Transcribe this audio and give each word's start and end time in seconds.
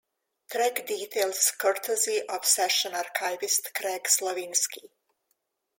Track 0.51 0.87
details 0.87 1.51
courtesy 1.59 2.23
of 2.27 2.43
session 2.43 2.95
archivist 2.95 3.71
Craig 3.75 4.05
Slowinski. 4.05 4.89